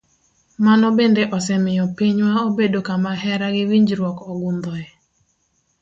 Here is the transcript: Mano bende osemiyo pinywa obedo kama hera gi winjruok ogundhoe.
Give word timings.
Mano 0.65 0.87
bende 0.97 1.23
osemiyo 1.37 1.85
pinywa 1.97 2.33
obedo 2.47 2.79
kama 2.87 3.11
hera 3.21 3.47
gi 3.55 3.63
winjruok 3.69 4.17
ogundhoe. 4.31 4.83